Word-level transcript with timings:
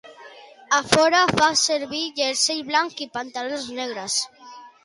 A 0.77 0.79
fora, 0.93 1.19
fa 1.41 1.49
servir 1.65 2.01
jersei 2.21 2.65
blanc 2.73 3.07
i 3.07 3.11
pantalons 3.19 3.73
negres. 3.81 4.21